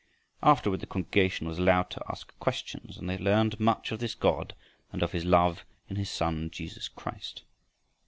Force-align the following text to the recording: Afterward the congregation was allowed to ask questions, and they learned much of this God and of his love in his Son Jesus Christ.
Afterward 0.41 0.79
the 0.79 0.87
congregation 0.87 1.47
was 1.47 1.59
allowed 1.59 1.91
to 1.91 2.03
ask 2.09 2.33
questions, 2.39 2.97
and 2.97 3.07
they 3.07 3.19
learned 3.19 3.59
much 3.59 3.91
of 3.91 3.99
this 3.99 4.15
God 4.15 4.55
and 4.91 5.03
of 5.03 5.11
his 5.11 5.25
love 5.25 5.63
in 5.89 5.95
his 5.95 6.09
Son 6.09 6.49
Jesus 6.49 6.87
Christ. 6.87 7.43